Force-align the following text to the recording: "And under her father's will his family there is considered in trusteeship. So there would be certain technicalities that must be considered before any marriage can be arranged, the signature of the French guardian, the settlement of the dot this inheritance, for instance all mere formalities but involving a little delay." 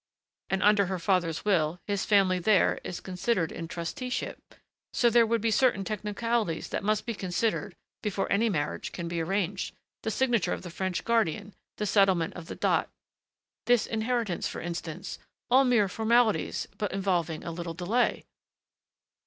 "And 0.49 0.63
under 0.63 0.87
her 0.87 0.97
father's 0.97 1.45
will 1.45 1.79
his 1.85 2.05
family 2.05 2.39
there 2.39 2.79
is 2.83 2.99
considered 3.01 3.51
in 3.51 3.67
trusteeship. 3.67 4.55
So 4.93 5.11
there 5.11 5.27
would 5.27 5.41
be 5.41 5.51
certain 5.51 5.83
technicalities 5.83 6.69
that 6.69 6.83
must 6.83 7.05
be 7.05 7.13
considered 7.13 7.75
before 8.01 8.25
any 8.31 8.49
marriage 8.49 8.93
can 8.93 9.07
be 9.07 9.21
arranged, 9.21 9.75
the 10.01 10.09
signature 10.09 10.53
of 10.53 10.63
the 10.63 10.71
French 10.71 11.03
guardian, 11.05 11.53
the 11.77 11.85
settlement 11.85 12.33
of 12.33 12.47
the 12.47 12.55
dot 12.55 12.89
this 13.67 13.85
inheritance, 13.85 14.47
for 14.47 14.59
instance 14.59 15.19
all 15.51 15.65
mere 15.65 15.87
formalities 15.87 16.67
but 16.79 16.91
involving 16.91 17.43
a 17.43 17.51
little 17.51 17.75
delay." 17.75 18.25